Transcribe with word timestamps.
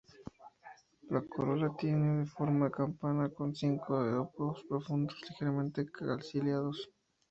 La 1.11 1.21
corola 1.21 1.75
tiene 1.77 2.25
forma 2.25 2.65
de 2.65 2.71
campana, 2.71 3.29
con 3.29 3.53
cinco 3.55 3.99
lóbulos 4.01 4.63
profundos 4.67 5.15
ligeramente 5.29 5.85
ciliados. 6.21 6.89